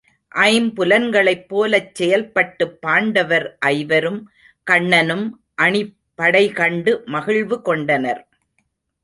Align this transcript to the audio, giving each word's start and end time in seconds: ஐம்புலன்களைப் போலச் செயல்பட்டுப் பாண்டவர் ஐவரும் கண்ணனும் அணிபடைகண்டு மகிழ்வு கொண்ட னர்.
ஐம்புலன்களைப் 0.31 1.43
போலச் 1.47 1.91
செயல்பட்டுப் 1.95 2.73
பாண்டவர் 2.79 3.45
ஐவரும் 3.71 4.19
கண்ணனும் 4.67 5.25
அணிபடைகண்டு 5.61 6.93
மகிழ்வு 7.07 7.59
கொண்ட 7.61 7.99
னர். 7.99 8.23